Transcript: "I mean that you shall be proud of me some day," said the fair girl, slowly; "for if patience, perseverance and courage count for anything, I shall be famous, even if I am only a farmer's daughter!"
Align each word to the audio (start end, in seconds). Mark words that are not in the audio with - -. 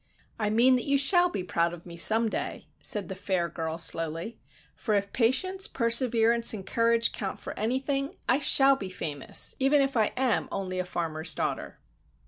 "I 0.39 0.49
mean 0.49 0.77
that 0.77 0.87
you 0.87 0.97
shall 0.97 1.29
be 1.29 1.43
proud 1.43 1.73
of 1.73 1.85
me 1.85 1.95
some 1.95 2.27
day," 2.27 2.65
said 2.79 3.07
the 3.07 3.13
fair 3.13 3.47
girl, 3.49 3.77
slowly; 3.77 4.39
"for 4.75 4.95
if 4.95 5.13
patience, 5.13 5.67
perseverance 5.67 6.55
and 6.55 6.65
courage 6.65 7.11
count 7.11 7.37
for 7.37 7.53
anything, 7.53 8.15
I 8.27 8.39
shall 8.39 8.75
be 8.75 8.89
famous, 8.89 9.55
even 9.59 9.79
if 9.79 9.95
I 9.95 10.07
am 10.17 10.49
only 10.51 10.79
a 10.79 10.85
farmer's 10.85 11.35
daughter!" 11.35 11.77